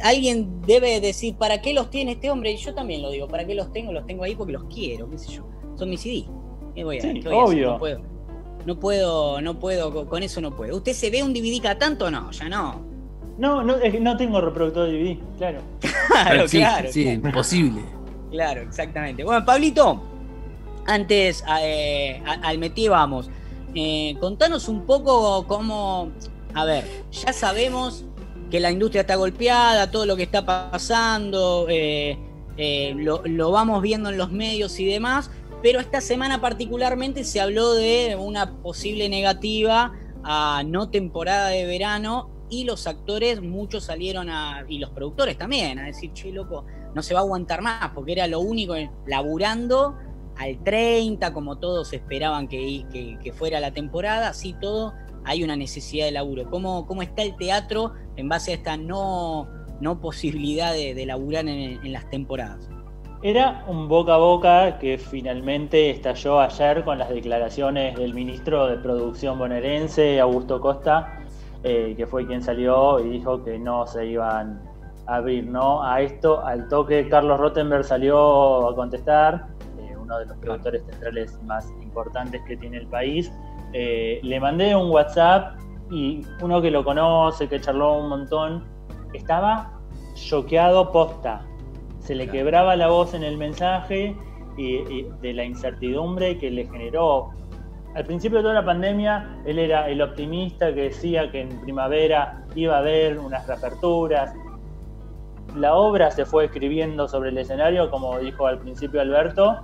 alguien 0.03 0.61
debe 0.65 0.99
decir, 0.99 1.35
¿para 1.35 1.61
qué 1.61 1.73
los 1.73 1.89
tiene 1.89 2.13
este 2.13 2.29
hombre? 2.29 2.51
Y 2.51 2.57
yo 2.57 2.73
también 2.73 3.01
lo 3.01 3.09
digo, 3.11 3.27
¿para 3.27 3.45
qué 3.45 3.55
los 3.55 3.71
tengo? 3.71 3.91
Los 3.91 4.05
tengo 4.05 4.23
ahí 4.23 4.35
porque 4.35 4.53
los 4.53 4.63
quiero, 4.65 5.09
qué 5.09 5.17
sé 5.17 5.31
yo. 5.31 5.47
Son 5.75 5.89
mis 5.89 6.01
CDs. 6.01 6.29
¿Qué 6.75 6.83
voy 6.83 6.99
a, 6.99 7.01
sí, 7.01 7.23
obvio. 7.31 7.71
No 7.71 7.77
puedo. 7.79 8.01
No 8.65 8.79
puedo, 8.79 9.41
no 9.41 9.59
puedo, 9.59 10.07
con 10.07 10.23
eso 10.23 10.41
no 10.41 10.55
puedo. 10.55 10.75
¿Usted 10.75 10.93
se 10.93 11.09
ve 11.09 11.23
un 11.23 11.33
DVD 11.33 11.61
cada 11.61 11.77
tanto? 11.77 12.11
No, 12.11 12.31
ya 12.31 12.49
no. 12.49 12.85
No, 13.37 13.63
no, 13.63 13.77
no 13.77 14.17
tengo 14.17 14.41
reproductor 14.41 14.87
de 14.87 14.97
DVD, 14.97 15.17
claro. 15.37 15.61
claro, 16.11 16.47
sí, 16.47 16.57
claro. 16.57 16.91
Sí, 16.91 17.07
imposible. 17.07 17.81
Claro, 18.31 18.61
exactamente. 18.61 19.23
Bueno, 19.23 19.45
Pablito, 19.45 20.03
antes 20.85 21.43
eh, 21.61 22.21
al 22.25 22.57
metí 22.57 22.87
vamos. 22.87 23.29
Eh, 23.75 24.15
contanos 24.19 24.67
un 24.67 24.85
poco 24.85 25.45
cómo, 25.47 26.11
a 26.53 26.65
ver, 26.65 26.85
ya 27.11 27.33
sabemos 27.33 28.05
que 28.49 28.59
la 28.59 28.71
industria 28.71 29.01
está 29.01 29.15
golpeada, 29.15 29.91
todo 29.91 30.05
lo 30.05 30.15
que 30.15 30.23
está 30.23 30.45
pasando, 30.45 31.67
eh, 31.69 32.17
lo, 32.95 33.21
lo, 33.25 33.51
vamos 33.51 33.81
viendo 33.81 34.09
en 34.09 34.17
los 34.17 34.31
medios 34.31 34.79
y 34.79 34.85
demás, 34.85 35.29
pero 35.61 35.79
esta 35.79 36.01
semana 36.01 36.39
particularmente 36.39 37.23
se 37.23 37.41
habló 37.41 37.73
de 37.73 38.15
una 38.15 38.57
posible 38.61 39.09
negativa 39.09 39.93
a 40.23 40.63
no 40.65 40.89
temporada 40.89 41.49
de 41.49 41.65
verano 41.65 42.29
y 42.49 42.63
los 42.63 42.87
actores, 42.87 43.41
muchos 43.41 43.85
salieron 43.85 44.29
a, 44.29 44.65
y 44.67 44.79
los 44.79 44.89
productores 44.91 45.37
también, 45.37 45.79
a 45.79 45.85
decir, 45.85 46.13
che, 46.13 46.31
loco, 46.31 46.65
no 46.95 47.03
se 47.03 47.13
va 47.13 47.19
a 47.19 47.23
aguantar 47.23 47.61
más, 47.61 47.91
porque 47.93 48.13
era 48.13 48.27
lo 48.27 48.39
único, 48.39 48.75
laburando 49.05 49.97
al 50.39 50.63
30, 50.63 51.33
como 51.33 51.57
todos 51.57 51.93
esperaban 51.93 52.47
que, 52.47 53.33
fuera 53.35 53.59
la 53.59 53.71
temporada, 53.71 54.29
así 54.29 54.53
todo, 54.53 54.93
hay 55.25 55.43
una 55.43 55.55
necesidad 55.55 56.05
de 56.05 56.11
laburo. 56.11 56.49
¿Cómo, 56.49 56.85
cómo 56.85 57.01
está 57.01 57.23
el 57.23 57.35
teatro 57.35 57.93
en 58.15 58.29
base 58.29 58.51
a 58.51 58.55
esta 58.55 58.77
no, 58.77 59.47
no 59.81 59.99
posibilidad 59.99 60.73
de, 60.73 61.05
laburar 61.05 61.47
en, 61.47 61.91
las 61.91 62.09
temporadas? 62.09 62.69
Era 63.23 63.65
un 63.67 63.87
boca 63.87 64.13
a 64.13 64.17
boca 64.17 64.77
que 64.77 64.97
finalmente 64.97 65.89
estalló 65.89 66.39
ayer 66.39 66.83
con 66.83 66.99
las 66.99 67.09
declaraciones 67.09 67.95
del 67.95 68.13
ministro 68.13 68.67
de 68.67 68.77
Producción 68.77 69.39
bonaerense, 69.39 70.19
Augusto 70.19 70.61
Costa, 70.61 71.19
eh, 71.63 71.95
que 71.97 72.05
fue 72.05 72.27
quien 72.27 72.43
salió 72.43 72.99
y 72.99 73.09
dijo 73.09 73.43
que 73.43 73.57
no 73.57 73.87
se 73.87 74.05
iban 74.05 74.61
a 75.07 75.15
abrir 75.15 75.47
¿no? 75.47 75.83
a 75.83 76.01
esto. 76.01 76.45
Al 76.45 76.67
toque, 76.67 77.09
Carlos 77.09 77.39
Rottenberg 77.39 77.83
salió 77.83 78.69
a 78.69 78.75
contestar, 78.75 79.47
uno 80.07 80.19
de 80.19 80.25
los 80.25 80.37
productores 80.37 80.83
centrales 80.85 81.39
más 81.43 81.71
importantes 81.81 82.41
que 82.47 82.57
tiene 82.57 82.77
el 82.77 82.87
país. 82.87 83.31
Eh, 83.73 84.19
le 84.23 84.39
mandé 84.39 84.75
un 84.75 84.89
WhatsApp 84.89 85.59
y 85.91 86.25
uno 86.41 86.61
que 86.61 86.71
lo 86.71 86.83
conoce, 86.83 87.47
que 87.47 87.59
charló 87.61 87.99
un 87.99 88.09
montón, 88.09 88.65
estaba 89.13 89.79
choqueado 90.15 90.91
posta. 90.91 91.41
Se 91.99 92.15
le 92.15 92.27
quebraba 92.27 92.75
la 92.75 92.87
voz 92.87 93.13
en 93.13 93.23
el 93.23 93.37
mensaje 93.37 94.15
y 94.57 95.03
de 95.21 95.33
la 95.33 95.43
incertidumbre 95.43 96.39
que 96.39 96.49
le 96.49 96.65
generó 96.65 97.31
al 97.97 98.05
principio 98.05 98.37
de 98.37 98.43
toda 98.43 98.53
la 98.53 98.65
pandemia, 98.65 99.39
él 99.43 99.57
era 99.57 99.89
el 99.89 100.03
optimista 100.03 100.71
que 100.71 100.83
decía 100.83 101.31
que 101.31 101.41
en 101.41 101.61
primavera 101.61 102.45
iba 102.53 102.75
a 102.75 102.77
haber 102.77 103.17
unas 103.17 103.47
reaperturas. 103.47 104.35
La 105.55 105.73
obra 105.73 106.11
se 106.11 106.23
fue 106.23 106.45
escribiendo 106.45 107.07
sobre 107.07 107.29
el 107.29 107.39
escenario, 107.39 107.89
como 107.89 108.19
dijo 108.19 108.45
al 108.45 108.59
principio 108.59 109.01
Alberto, 109.01 109.61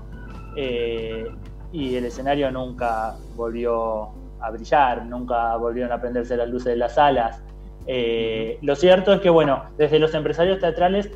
eh, 0.56 1.26
y 1.72 1.96
el 1.96 2.06
escenario 2.06 2.52
nunca 2.52 3.16
volvió 3.36 4.10
a 4.40 4.52
brillar, 4.52 5.06
nunca 5.06 5.56
volvieron 5.58 5.92
a 5.92 6.00
prenderse 6.00 6.38
las 6.38 6.50
luces 6.50 6.68
de 6.74 6.76
las 6.76 6.96
salas. 6.96 7.42
Eh, 7.88 8.58
lo 8.62 8.76
cierto 8.76 9.14
es 9.14 9.22
que, 9.22 9.30
bueno, 9.30 9.64
desde 9.78 10.00
los 10.00 10.14
empresarios 10.14 10.60
teatrales, 10.60 11.10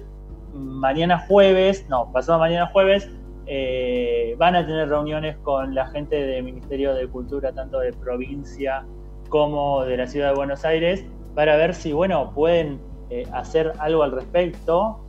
mañana 0.53 1.20
jueves, 1.27 1.86
no, 1.89 2.12
pasado 2.12 2.39
mañana 2.39 2.67
jueves, 2.67 3.10
eh, 3.46 4.36
van 4.38 4.56
a 4.56 4.65
tener 4.65 4.89
reuniones 4.89 5.38
con 5.38 5.75
la 5.75 5.88
gente 5.88 6.15
del 6.15 6.44
Ministerio 6.44 6.94
de 6.94 7.08
Cultura, 7.08 7.53
tanto 7.53 7.79
de 7.79 7.94
provincia 7.94 8.86
como 9.29 9.84
de 9.86 9.98
la 9.98 10.08
ciudad 10.08 10.29
de 10.29 10.36
Buenos 10.36 10.65
Aires, 10.65 11.06
para 11.36 11.56
ver 11.56 11.74
si, 11.74 11.94
bueno, 11.94 12.32
pueden 12.34 12.79
eh, 13.10 13.25
hacer 13.32 13.74
algo 13.79 14.03
al 14.03 14.12
respecto, 14.12 15.00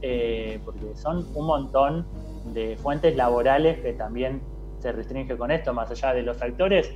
porque 0.64 0.94
son 0.94 1.26
un 1.34 1.46
montón 1.46 2.06
de 2.46 2.76
fuentes 2.76 3.16
laborales 3.16 3.78
que 3.80 3.92
también 3.92 4.40
se 4.78 4.92
restringe 4.92 5.36
con 5.36 5.50
esto, 5.50 5.74
más 5.74 5.90
allá 5.90 6.14
de 6.14 6.22
los 6.22 6.40
actores, 6.40 6.94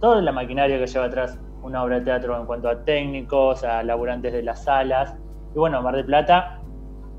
toda 0.00 0.20
la 0.20 0.32
maquinaria 0.32 0.78
que 0.78 0.86
lleva 0.86 1.06
atrás 1.06 1.38
una 1.62 1.82
obra 1.82 1.98
de 1.98 2.04
teatro 2.04 2.38
en 2.38 2.46
cuanto 2.46 2.68
a 2.68 2.84
técnicos, 2.84 3.64
a 3.64 3.82
laburantes 3.82 4.32
de 4.32 4.42
las 4.42 4.64
salas. 4.64 5.16
Y 5.54 5.58
bueno, 5.58 5.82
Mar 5.82 5.96
del 5.96 6.06
Plata 6.06 6.60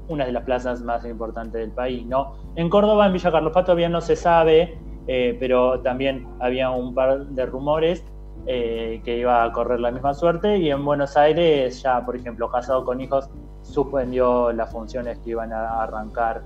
una 0.10 0.26
de 0.26 0.32
las 0.32 0.44
plazas 0.44 0.82
más 0.82 1.06
importantes 1.06 1.60
del 1.60 1.72
país, 1.72 2.06
¿no? 2.06 2.36
En 2.56 2.70
Córdoba, 2.70 3.08
en 3.08 3.14
Villa 3.14 3.32
Carlos 3.32 3.54
Paz 3.54 3.66
todavía 3.66 3.90
no 3.90 4.02
se 4.02 4.16
sabe, 4.16 4.78
eh, 5.08 5.36
pero 5.40 5.82
también 5.82 6.28
había 6.40 6.70
un 6.70 6.94
par 6.94 7.26
de 7.28 7.46
rumores 7.46 8.04
eh, 8.46 9.02
que 9.04 9.18
iba 9.18 9.44
a 9.44 9.52
correr 9.52 9.80
la 9.80 9.92
misma 9.92 10.14
suerte 10.14 10.58
y 10.58 10.70
en 10.70 10.86
Buenos 10.86 11.18
Aires 11.18 11.82
ya, 11.82 12.06
por 12.06 12.16
ejemplo, 12.16 12.50
Casado 12.50 12.86
con 12.86 13.02
Hijos 13.02 13.30
suspendió 13.62 14.52
las 14.54 14.72
funciones 14.72 15.20
que 15.20 15.32
iban 15.32 15.52
a 15.52 15.84
arrancar 15.84 16.44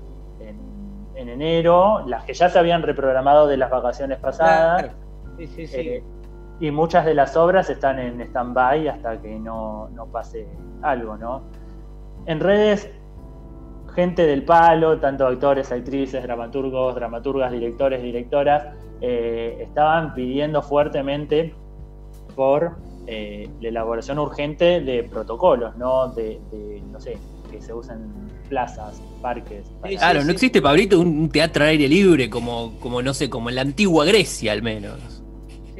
en, 1.14 1.28
enero, 1.28 2.04
las 2.06 2.24
que 2.24 2.34
ya 2.34 2.48
se 2.48 2.58
habían 2.58 2.82
reprogramado 2.82 3.46
de 3.46 3.56
las 3.56 3.70
vacaciones 3.70 4.18
pasadas. 4.18 4.90
Sí, 5.38 5.46
sí, 5.46 5.66
sí. 5.66 5.80
Eh, 5.80 6.04
y 6.60 6.70
muchas 6.70 7.04
de 7.04 7.14
las 7.14 7.36
obras 7.36 7.68
están 7.70 7.98
en 7.98 8.20
stand-by 8.20 8.88
hasta 8.88 9.20
que 9.20 9.38
no, 9.38 9.88
no 9.88 10.06
pase 10.06 10.46
algo, 10.82 11.16
¿no? 11.16 11.42
En 12.26 12.38
redes 12.38 12.88
gente 13.94 14.26
del 14.26 14.44
palo, 14.44 14.98
tanto 14.98 15.26
actores, 15.26 15.70
actrices, 15.70 16.22
dramaturgos, 16.22 16.94
dramaturgas, 16.94 17.52
directores, 17.52 18.02
directoras, 18.02 18.66
eh, 19.00 19.58
estaban 19.60 20.14
pidiendo 20.14 20.62
fuertemente 20.62 21.54
por 22.34 22.76
eh, 23.06 23.50
la 23.60 23.68
elaboración 23.68 24.18
urgente 24.18 24.80
de 24.80 25.04
protocolos, 25.04 25.76
¿no? 25.76 26.08
De, 26.08 26.40
no 26.90 27.00
sé, 27.00 27.18
que 27.52 27.62
se 27.62 27.72
usen 27.72 27.98
plazas, 28.48 29.00
parques. 29.20 29.66
Claro, 29.82 30.24
no 30.24 30.32
existe, 30.32 30.60
Pablito, 30.60 30.98
un 30.98 31.28
teatro 31.28 31.64
aire 31.64 31.86
libre 31.88 32.28
como, 32.28 32.72
como, 32.80 33.00
no 33.00 33.14
sé, 33.14 33.30
como 33.30 33.48
en 33.50 33.54
la 33.54 33.62
antigua 33.62 34.04
Grecia 34.04 34.50
al 34.50 34.62
menos 34.62 35.22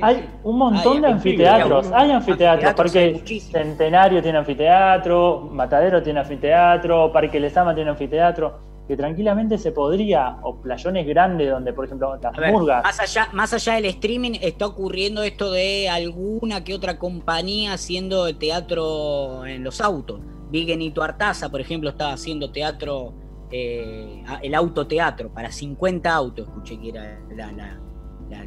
hay 0.01 0.29
un 0.43 0.59
montón 0.59 1.03
de 1.03 1.09
anfiteatros. 1.09 1.91
Hay 1.93 2.11
anfiteatros. 2.11 2.75
Parque 2.75 3.41
Centenario 3.41 4.23
tiene 4.23 4.39
anfiteatro, 4.39 5.49
Matadero 5.53 6.03
tiene 6.03 6.21
anfiteatro, 6.21 7.13
Parque 7.13 7.39
Lesama 7.39 7.75
tiene 7.75 7.91
anfiteatro. 7.91 8.73
Que 8.89 8.97
tranquilamente 8.97 9.59
se 9.59 9.71
podría, 9.71 10.39
o 10.43 10.57
playones 10.57 11.07
grandes 11.07 11.49
donde, 11.51 11.73
por 11.73 11.85
ejemplo, 11.85 12.19
las 12.21 12.53
murgas. 12.53 12.83
Más 12.83 12.99
allá, 12.99 13.29
más 13.33 13.53
allá 13.55 13.75
del 13.75 13.85
streaming, 13.87 14.33
está 14.41 14.67
ocurriendo 14.67 15.23
esto 15.23 15.53
de 15.53 15.89
alguna 15.89 16.65
que 16.65 16.75
otra 16.75 16.99
compañía 16.99 17.75
haciendo 17.75 18.35
teatro 18.37 19.47
en 19.47 19.63
los 19.63 19.81
autos. 19.81 20.21
Vigenito 20.53 21.03
Artaza, 21.03 21.49
por 21.49 21.61
ejemplo, 21.61 21.91
estaba 21.91 22.13
haciendo 22.13 22.53
teatro, 22.53 23.15
eh, 23.51 24.23
el 24.43 24.55
autoteatro 24.55 25.31
para 25.33 25.51
50 25.51 26.15
autos, 26.15 26.47
escuché 26.47 26.79
que 26.79 26.91
era 26.91 27.19
la 27.35 27.51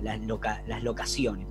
las, 0.03 0.83
locaciones. 0.83 1.47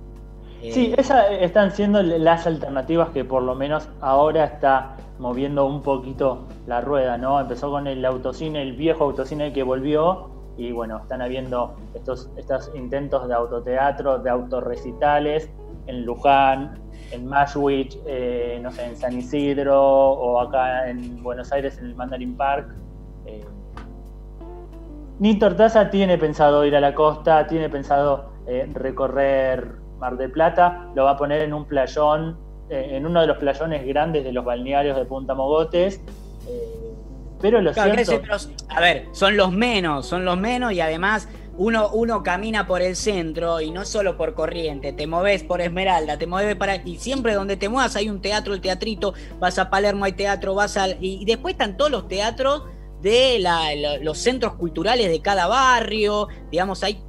Sí, 0.61 0.87
eh, 0.87 0.95
esas 0.97 1.25
están 1.31 1.71
siendo 1.71 2.01
las 2.01 2.47
alternativas 2.47 3.09
que 3.09 3.23
por 3.23 3.43
lo 3.43 3.55
menos 3.55 3.87
ahora 4.01 4.45
está 4.45 4.95
moviendo 5.19 5.65
un 5.65 5.81
poquito 5.81 6.45
la 6.67 6.81
rueda, 6.81 7.17
¿no? 7.17 7.39
Empezó 7.39 7.69
con 7.69 7.87
el 7.87 8.03
autocine, 8.05 8.61
el 8.61 8.73
viejo 8.73 9.03
autocine 9.03 9.53
que 9.53 9.63
volvió, 9.63 10.29
y 10.57 10.71
bueno, 10.71 10.97
están 10.97 11.21
habiendo 11.21 11.75
estos, 11.93 12.29
estos 12.37 12.71
intentos 12.75 13.27
de 13.27 13.33
autoteatro, 13.33 14.19
de 14.19 14.29
autorrecitales 14.29 15.49
en 15.87 16.05
Luján, 16.05 16.79
en 17.11 17.27
Mashwich, 17.27 17.97
eh, 18.07 18.59
no 18.61 18.71
sé, 18.71 18.85
en 18.85 18.95
San 18.95 19.17
Isidro, 19.17 19.81
o 19.81 20.39
acá 20.39 20.89
en 20.89 21.21
Buenos 21.21 21.51
Aires 21.51 21.77
en 21.77 21.85
el 21.85 21.95
Mandarin 21.95 22.35
Park. 22.35 22.67
Eh, 23.25 23.43
Nito 25.19 25.45
Artaza 25.45 25.89
tiene 25.89 26.17
pensado 26.17 26.65
ir 26.65 26.75
a 26.75 26.81
la 26.81 26.93
costa, 26.93 27.47
tiene 27.47 27.69
pensado 27.69 28.31
eh, 28.47 28.69
recorrer 28.73 29.75
Mar 29.99 30.17
del 30.17 30.31
Plata, 30.31 30.89
lo 30.93 31.05
va 31.05 31.11
a 31.11 31.17
poner 31.17 31.41
en 31.41 31.53
un 31.53 31.65
playón, 31.65 32.37
eh, 32.69 32.89
en 32.91 33.05
uno 33.05 33.21
de 33.21 33.27
los 33.27 33.37
playones 33.37 33.85
grandes 33.85 34.23
de 34.23 34.33
los 34.33 34.43
balnearios 34.43 34.97
de 34.97 35.05
Punta 35.05 35.33
Mogotes. 35.33 36.01
Pero 37.41 37.61
lo 37.61 37.73
cierto... 37.73 38.21
a 38.69 38.79
ver, 38.79 39.05
son 39.11 39.37
los 39.37 39.51
menos, 39.51 40.05
son 40.05 40.25
los 40.25 40.37
menos 40.37 40.71
y 40.73 40.81
además 40.81 41.29
uno, 41.57 41.89
uno 41.89 42.23
camina 42.23 42.67
por 42.67 42.81
el 42.81 42.95
centro 42.95 43.61
y 43.61 43.71
no 43.71 43.85
solo 43.85 44.17
por 44.17 44.33
corriente, 44.33 44.93
te 44.93 45.07
moves 45.07 45.43
por 45.43 45.61
Esmeralda, 45.61 46.17
te 46.17 46.27
mueves 46.27 46.55
para. 46.55 46.75
Y 46.77 46.97
siempre 46.97 47.33
donde 47.33 47.57
te 47.57 47.69
muevas 47.69 47.95
hay 47.95 48.09
un 48.09 48.21
teatro, 48.21 48.53
el 48.53 48.61
teatrito, 48.61 49.13
vas 49.39 49.57
a 49.57 49.69
Palermo, 49.69 50.05
hay 50.05 50.13
teatro, 50.13 50.55
vas 50.55 50.77
a. 50.77 50.89
Y 50.99 51.25
después 51.25 51.53
están 51.53 51.77
todos 51.77 51.91
los 51.91 52.07
teatros 52.07 52.63
de 53.01 53.43
los 54.01 54.17
centros 54.17 54.55
culturales 54.55 55.09
de 55.09 55.21
cada 55.21 55.47
barrio, 55.47 56.27
digamos, 56.49 56.83
hay 56.83 57.03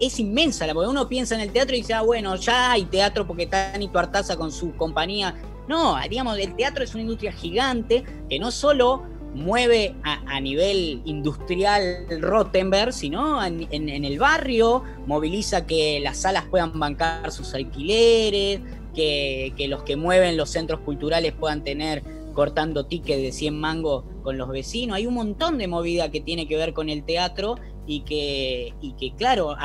es, 0.00 0.18
inmensa, 0.18 0.66
porque 0.72 0.88
uno 0.88 1.08
piensa 1.08 1.34
en 1.34 1.40
el 1.40 1.52
teatro 1.52 1.74
y 1.74 1.80
dice, 1.80 1.94
ah, 1.94 2.02
bueno, 2.02 2.34
ya 2.36 2.72
hay 2.72 2.84
teatro 2.86 3.26
porque 3.26 3.44
está 3.44 3.76
Nito 3.78 3.98
Artaza 3.98 4.36
con 4.36 4.50
su 4.50 4.74
compañía. 4.76 5.34
No, 5.68 5.96
digamos, 6.08 6.38
el 6.38 6.54
teatro 6.56 6.84
es 6.84 6.92
una 6.94 7.02
industria 7.02 7.32
gigante 7.32 8.04
que 8.28 8.38
no 8.38 8.50
solo 8.50 9.04
mueve 9.34 9.94
a, 10.02 10.40
nivel 10.40 11.02
industrial 11.04 12.06
Rottenberg, 12.20 12.92
sino 12.92 13.44
en, 13.44 13.88
el 13.88 14.18
barrio, 14.18 14.82
moviliza 15.06 15.66
que 15.66 16.00
las 16.00 16.18
salas 16.18 16.44
puedan 16.50 16.78
bancar 16.78 17.30
sus 17.32 17.54
alquileres, 17.54 18.60
que, 18.94 19.52
que 19.56 19.68
los 19.68 19.82
que 19.82 19.96
mueven 19.96 20.36
los 20.36 20.50
centros 20.50 20.80
culturales 20.80 21.32
puedan 21.32 21.64
tener 21.64 22.02
cortando 22.34 22.86
tickets 22.86 23.22
de 23.22 23.32
100 23.32 23.58
mangos 23.58 24.04
con 24.22 24.36
los 24.36 24.48
vecinos. 24.48 24.96
Hay 24.96 25.06
un 25.06 25.14
montón 25.14 25.56
de 25.56 25.68
movida 25.68 26.10
que 26.10 26.20
tiene 26.20 26.46
que 26.46 26.56
ver 26.56 26.74
con 26.74 26.90
el 26.90 27.04
teatro 27.04 27.56
y 27.86 28.00
que, 28.00 28.74
y 28.80 28.92
que 28.92 29.14
claro, 29.14 29.56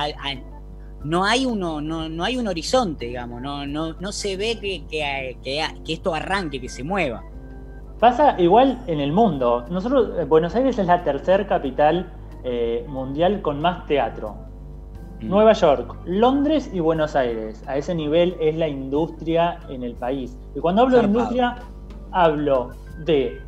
no, 1.04 1.26
hay 1.26 1.46
uno, 1.46 1.82
no, 1.82 2.10
no, 2.10 2.24
hay 2.24 2.38
un 2.38 2.48
horizonte, 2.48 3.08
digamos, 3.08 3.42
no, 3.42 3.66
no, 3.66 3.94
no 3.94 4.12
se 4.12 4.38
ve 4.38 4.60
que, 4.60 4.86
que, 4.90 5.94
esto 5.94 6.14
arranque, 6.14 6.62
que 6.62 6.70
se 6.70 6.84
mueva. 6.84 7.24
Pasa 8.00 8.40
igual 8.40 8.80
en 8.88 9.00
el 9.00 9.12
mundo. 9.12 9.66
Nosotros, 9.70 10.12
eh, 10.18 10.24
Buenos 10.24 10.56
Aires 10.56 10.80
es 10.80 10.88
la 10.88 11.04
tercer 11.04 11.48
capital 11.48 12.12
eh, 12.44 12.86
mundial 12.88 13.42
con 13.42 13.62
más 13.62 13.86
teatro. 13.86 14.36
Mm. 15.22 15.28
Nueva 15.28 15.54
York, 15.54 15.96
Londres 16.06 16.70
y 16.74 16.80
Buenos 16.80 17.16
Aires. 17.16 17.64
A 17.68 17.78
ese 17.78 17.94
nivel 17.94 18.38
es 18.40 18.56
la 18.56 18.68
industria 18.68 19.60
en 19.70 19.84
el 19.84 19.96
país. 19.96 20.38
Y 20.56 20.60
cuando 20.60 20.84
hablo 20.84 20.98
de 20.98 21.04
industria, 21.04 21.58
hablo 22.12 22.70
de 23.06 23.42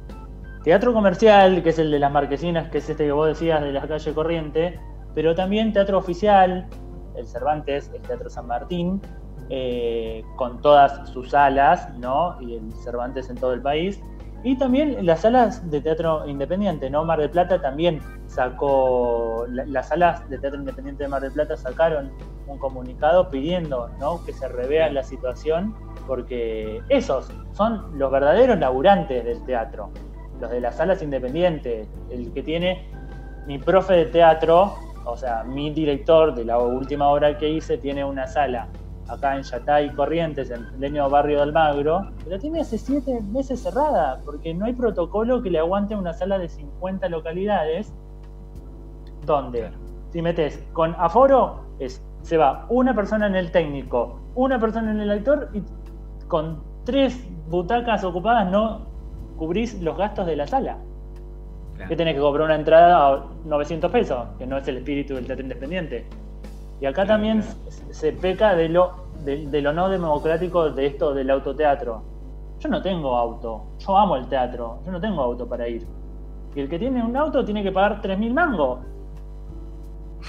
Teatro 0.63 0.93
comercial, 0.93 1.63
que 1.63 1.69
es 1.69 1.79
el 1.79 1.89
de 1.89 1.97
las 1.97 2.11
marquesinas, 2.11 2.69
que 2.69 2.77
es 2.77 2.89
este 2.89 3.05
que 3.05 3.11
vos 3.11 3.27
decías 3.27 3.61
de 3.61 3.71
la 3.71 3.87
calle 3.87 4.13
Corriente, 4.13 4.79
pero 5.15 5.33
también 5.33 5.73
teatro 5.73 5.97
oficial, 5.97 6.67
el 7.15 7.27
Cervantes, 7.27 7.89
el 7.95 8.01
Teatro 8.03 8.29
San 8.29 8.45
Martín, 8.45 9.01
eh, 9.49 10.23
con 10.35 10.61
todas 10.61 11.09
sus 11.09 11.31
salas, 11.31 11.89
¿no? 11.97 12.39
Y 12.41 12.57
el 12.57 12.71
Cervantes 12.73 13.31
en 13.31 13.37
todo 13.37 13.53
el 13.53 13.61
país. 13.61 13.99
Y 14.43 14.57
también 14.57 15.05
las 15.05 15.21
salas 15.21 15.69
de 15.69 15.81
teatro 15.81 16.27
independiente, 16.27 16.89
¿no? 16.89 17.05
Mar 17.05 17.19
del 17.19 17.29
Plata 17.29 17.61
también 17.61 17.99
sacó, 18.27 19.45
las 19.49 19.89
salas 19.89 20.27
de 20.29 20.39
teatro 20.39 20.59
independiente 20.59 21.03
de 21.03 21.09
Mar 21.09 21.21
del 21.21 21.31
Plata 21.31 21.55
sacaron 21.55 22.11
un 22.47 22.57
comunicado 22.57 23.29
pidiendo, 23.29 23.89
¿no? 23.99 24.23
Que 24.25 24.33
se 24.33 24.47
revea 24.47 24.89
la 24.91 25.03
situación, 25.03 25.75
porque 26.07 26.81
esos 26.89 27.31
son 27.53 27.97
los 27.99 28.11
verdaderos 28.11 28.59
laburantes 28.59 29.23
del 29.23 29.43
teatro 29.45 29.91
los 30.41 30.51
de 30.51 30.59
las 30.59 30.75
salas 30.75 31.01
independientes, 31.01 31.87
el 32.09 32.33
que 32.33 32.43
tiene 32.43 32.89
mi 33.45 33.59
profe 33.59 33.93
de 33.93 34.05
teatro, 34.07 34.73
o 35.05 35.15
sea, 35.15 35.43
mi 35.43 35.69
director 35.71 36.33
de 36.33 36.43
la 36.43 36.57
última 36.57 37.07
obra 37.07 37.37
que 37.37 37.47
hice, 37.47 37.77
tiene 37.77 38.03
una 38.03 38.27
sala 38.27 38.67
acá 39.11 39.35
en 39.35 39.43
Yatay 39.43 39.89
Corrientes, 39.93 40.49
en 40.49 40.65
el 40.65 40.79
leño 40.79 41.09
barrio 41.09 41.37
de 41.37 41.43
Almagro, 41.43 42.11
pero 42.23 42.39
tiene 42.39 42.61
hace 42.61 42.77
siete 42.77 43.21
meses 43.21 43.61
cerrada, 43.61 44.21
porque 44.23 44.53
no 44.53 44.65
hay 44.65 44.73
protocolo 44.73 45.41
que 45.41 45.49
le 45.49 45.59
aguante 45.59 45.95
una 45.95 46.13
sala 46.13 46.39
de 46.39 46.47
50 46.47 47.09
localidades, 47.09 47.93
donde 49.25 49.69
si 50.11 50.21
metes 50.21 50.63
con 50.73 50.95
aforo, 50.97 51.61
es, 51.79 52.01
se 52.21 52.37
va 52.37 52.65
una 52.69 52.95
persona 52.95 53.27
en 53.27 53.35
el 53.35 53.51
técnico, 53.51 54.19
una 54.35 54.59
persona 54.59 54.91
en 54.91 55.01
el 55.01 55.11
actor 55.11 55.49
y 55.53 55.61
con 56.27 56.63
tres 56.85 57.27
butacas 57.49 58.03
ocupadas 58.03 58.49
no 58.49 58.85
cubrís 59.37 59.81
los 59.81 59.97
gastos 59.97 60.25
de 60.25 60.35
la 60.35 60.47
sala. 60.47 60.77
Que 61.87 61.95
tenés 61.95 62.13
que 62.13 62.21
cobrar 62.21 62.45
una 62.45 62.55
entrada 62.55 63.07
a 63.07 63.25
900 63.43 63.91
pesos, 63.91 64.27
que 64.37 64.45
no 64.45 64.57
es 64.57 64.67
el 64.67 64.77
espíritu 64.77 65.15
del 65.15 65.25
teatro 65.25 65.41
independiente. 65.41 66.05
Y 66.79 66.85
acá 66.85 67.05
también 67.05 67.43
se 67.89 68.11
peca 68.11 68.55
de 68.55 68.69
lo, 68.69 69.00
de, 69.23 69.61
lo 69.61 69.73
no 69.73 69.89
democrático 69.89 70.69
de 70.69 70.87
esto 70.87 71.13
del 71.13 71.29
autoteatro. 71.29 72.03
Yo 72.59 72.69
no 72.69 72.81
tengo 72.81 73.17
auto, 73.17 73.63
yo 73.79 73.97
amo 73.97 74.15
el 74.17 74.27
teatro, 74.27 74.79
yo 74.85 74.91
no 74.91 75.01
tengo 75.01 75.21
auto 75.21 75.47
para 75.47 75.67
ir. 75.67 75.85
Y 76.55 76.59
el 76.59 76.69
que 76.69 76.77
tiene 76.77 77.03
un 77.03 77.15
auto 77.15 77.43
tiene 77.43 77.63
que 77.63 77.71
pagar 77.71 78.01
3.000 78.01 78.33
mangos. 78.33 78.79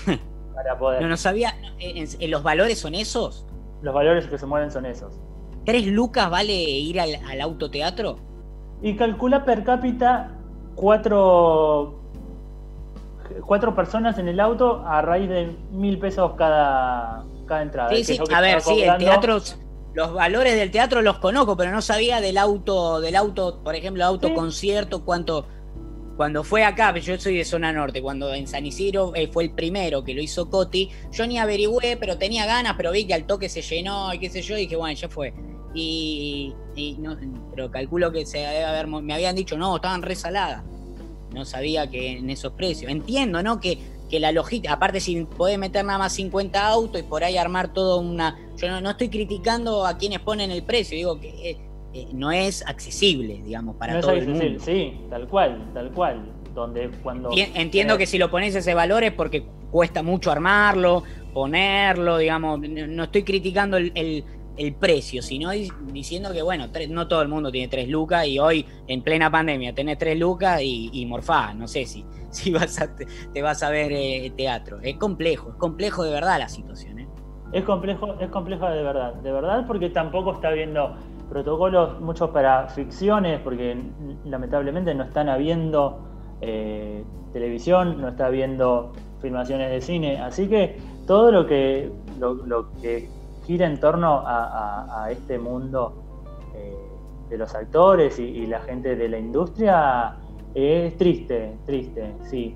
para 0.54 0.78
poder. 0.78 1.02
No, 1.02 1.08
no 1.08 1.16
sabía, 1.16 1.54
¿en, 1.78 2.30
los 2.30 2.42
valores 2.42 2.78
son 2.78 2.94
esos? 2.94 3.46
Los 3.82 3.94
valores 3.94 4.26
que 4.26 4.38
se 4.38 4.46
mueven 4.46 4.70
son 4.70 4.86
esos. 4.86 5.12
¿Tres 5.64 5.86
lucas 5.86 6.30
vale 6.30 6.54
ir 6.54 7.00
al, 7.00 7.16
al 7.28 7.40
autoteatro? 7.40 8.16
y 8.82 8.96
calcula 8.96 9.44
per 9.44 9.62
cápita 9.62 10.32
cuatro, 10.74 12.00
cuatro 13.46 13.74
personas 13.74 14.18
en 14.18 14.28
el 14.28 14.40
auto 14.40 14.82
a 14.84 15.00
raíz 15.02 15.28
de 15.28 15.56
mil 15.70 15.98
pesos 15.98 16.32
cada, 16.36 17.24
cada 17.46 17.62
entrada. 17.62 17.90
Sí, 17.94 18.04
sí, 18.04 18.18
a 18.32 18.40
ver, 18.40 18.60
sí, 18.60 18.82
el 18.82 18.98
teatro, 18.98 19.40
los 19.94 20.12
valores 20.14 20.56
del 20.56 20.70
teatro 20.70 21.02
los 21.02 21.18
conozco, 21.18 21.56
pero 21.56 21.70
no 21.70 21.82
sabía 21.82 22.20
del 22.20 22.38
auto, 22.38 23.00
del 23.00 23.16
auto, 23.16 23.62
por 23.62 23.74
ejemplo, 23.74 24.04
auto 24.04 24.32
concierto, 24.34 25.04
cuánto. 25.04 25.46
Cuando 26.16 26.44
fue 26.44 26.62
acá, 26.62 26.96
yo 26.98 27.18
soy 27.18 27.38
de 27.38 27.44
zona 27.44 27.72
norte, 27.72 28.02
cuando 28.02 28.32
en 28.34 28.46
San 28.46 28.66
Isidro 28.66 29.12
eh, 29.14 29.28
fue 29.32 29.44
el 29.44 29.52
primero 29.52 30.04
que 30.04 30.12
lo 30.12 30.20
hizo 30.20 30.50
Coti, 30.50 30.90
yo 31.10 31.26
ni 31.26 31.38
averigüé, 31.38 31.96
pero 31.96 32.18
tenía 32.18 32.44
ganas, 32.44 32.74
pero 32.76 32.92
vi 32.92 33.06
que 33.06 33.14
al 33.14 33.24
toque 33.26 33.48
se 33.48 33.62
llenó 33.62 34.12
y 34.12 34.18
qué 34.18 34.28
sé 34.28 34.42
yo, 34.42 34.56
y 34.56 34.62
dije, 34.62 34.76
bueno, 34.76 34.94
ya 34.94 35.08
fue. 35.08 35.32
Y, 35.74 36.54
no, 36.98 37.16
pero 37.50 37.70
calculo 37.70 38.12
que 38.12 38.26
se 38.26 38.38
debe 38.38 38.62
haber, 38.62 38.86
me 38.86 39.14
habían 39.14 39.34
dicho, 39.34 39.56
no, 39.56 39.76
estaban 39.76 40.02
resaladas. 40.02 40.62
No 41.32 41.46
sabía 41.46 41.88
que 41.90 42.18
en 42.18 42.28
esos 42.28 42.52
precios. 42.52 42.92
Entiendo, 42.92 43.42
¿no? 43.42 43.58
Que, 43.58 43.78
que 44.12 44.20
la 44.20 44.30
logística, 44.30 44.74
aparte 44.74 45.00
si 45.00 45.24
podés 45.24 45.58
meter 45.58 45.86
nada 45.86 45.98
más 45.98 46.12
50 46.12 46.68
autos 46.68 47.00
y 47.00 47.02
por 47.02 47.24
ahí 47.24 47.38
armar 47.38 47.72
todo 47.72 47.98
una... 47.98 48.38
Yo 48.58 48.80
no, 48.80 48.90
estoy 48.90 49.08
criticando 49.08 49.86
a 49.86 49.96
quienes 49.96 50.20
ponen 50.20 50.50
el 50.50 50.62
precio, 50.64 50.98
digo 50.98 51.18
que 51.18 51.28
eh, 51.28 51.56
eh, 51.94 52.08
no 52.12 52.30
es 52.30 52.62
accesible, 52.66 53.40
digamos, 53.42 53.76
para 53.76 54.00
todo 54.00 54.12
el 54.12 54.28
mundo. 54.28 54.60
Sí, 54.62 55.00
tal 55.08 55.26
cual, 55.28 55.70
tal 55.72 55.90
cual. 55.92 56.30
Donde 56.54 56.90
cuando... 57.02 57.30
Entiendo 57.34 57.96
que 57.96 58.06
si 58.06 58.18
lo 58.18 58.30
pones 58.30 58.54
ese 58.54 58.74
valor 58.74 59.02
es 59.02 59.12
porque 59.12 59.46
cuesta 59.70 60.02
mucho 60.02 60.30
armarlo, 60.30 61.04
ponerlo, 61.32 62.18
digamos, 62.18 62.60
no 62.60 63.04
estoy 63.04 63.22
criticando 63.22 63.78
el 63.78 63.92
el 63.94 64.24
precio, 64.78 65.22
sino 65.22 65.50
diciendo 65.50 66.32
que, 66.32 66.42
bueno, 66.42 66.66
no 66.90 67.08
todo 67.08 67.22
el 67.22 67.28
mundo 67.28 67.50
tiene 67.50 67.68
tres 67.68 67.88
lucas 67.88 68.26
y 68.26 68.38
hoy, 68.38 68.66
en 68.86 69.02
plena 69.02 69.30
pandemia, 69.30 69.74
tenés 69.74 69.98
tres 69.98 70.18
lucas 70.18 70.60
y, 70.62 70.90
y 70.92 71.06
morfá, 71.06 71.54
no 71.54 71.66
sé 71.66 71.86
si, 71.86 72.04
si 72.30 72.52
vas 72.52 72.78
te, 73.32 73.42
vas 73.42 73.62
a 73.62 73.70
ver 73.70 73.92
eh, 73.92 74.32
teatro. 74.36 74.78
Es 74.82 74.96
complejo, 74.96 75.50
es 75.50 75.56
complejo 75.56 76.04
de 76.04 76.12
verdad 76.12 76.38
la 76.38 76.48
situación. 76.48 76.98
¿eh? 77.00 77.08
Es 77.52 77.64
complejo, 77.64 78.14
es 78.20 78.30
complejo 78.30 78.66
de 78.68 78.82
verdad, 78.82 79.14
de 79.14 79.32
verdad 79.32 79.66
porque 79.66 79.90
tampoco 79.90 80.32
está 80.32 80.48
habiendo 80.48 80.94
protocolos 81.28 82.00
muchos 82.00 82.30
para 82.30 82.68
ficciones, 82.68 83.40
porque 83.40 83.76
lamentablemente 84.24 84.94
no 84.94 85.04
están 85.04 85.28
habiendo 85.28 86.00
eh, 86.40 87.04
televisión, 87.32 88.00
no 88.00 88.08
está 88.08 88.26
habiendo 88.26 88.92
filmaciones 89.20 89.70
de 89.70 89.80
cine, 89.80 90.18
así 90.20 90.48
que 90.48 90.76
todo 91.06 91.30
lo 91.30 91.46
que, 91.46 91.90
lo 92.18 92.70
que 92.80 93.08
gira 93.44 93.66
en 93.66 93.78
torno 93.80 94.22
a, 94.24 95.08
este 95.10 95.38
mundo 95.38 95.94
eh, 96.54 96.76
de 97.28 97.38
los 97.38 97.54
actores 97.54 98.18
y, 98.18 98.46
la 98.46 98.60
gente 98.60 98.96
de 98.96 99.08
la 99.08 99.18
industria 99.18 100.16
es 100.54 100.96
triste, 100.96 101.56
triste, 101.66 102.14
sí. 102.24 102.54